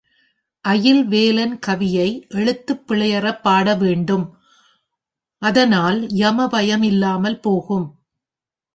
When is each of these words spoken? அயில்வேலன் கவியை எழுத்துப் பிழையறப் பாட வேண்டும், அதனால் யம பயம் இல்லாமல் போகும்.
அயில்வேலன் 0.65 1.59
கவியை 1.67 2.07
எழுத்துப் 2.29 2.83
பிழையறப் 2.87 3.41
பாட 3.41 3.75
வேண்டும், 3.75 4.25
அதனால் 5.41 6.07
யம 6.15 6.47
பயம் 6.47 6.83
இல்லாமல் 6.83 7.39
போகும். 7.39 7.87